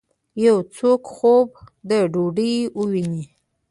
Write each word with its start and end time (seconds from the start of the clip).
یو 0.45 0.57
څوک 0.75 1.01
خوب 1.15 1.49
د 1.89 1.91
ډوډۍ 2.13 2.55
وویني 2.77 3.23